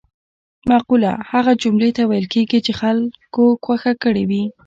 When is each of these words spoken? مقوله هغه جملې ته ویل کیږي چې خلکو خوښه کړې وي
مقوله 0.69 1.11
هغه 1.31 1.51
جملې 1.61 1.89
ته 1.97 2.03
ویل 2.05 2.27
کیږي 2.33 2.59
چې 2.65 2.71
خلکو 2.81 3.43
خوښه 3.63 3.93
کړې 4.03 4.23
وي 4.29 4.43